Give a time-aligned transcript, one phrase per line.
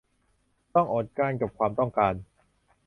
[0.75, 2.13] ต้องอดกลั้นกับความต้องการ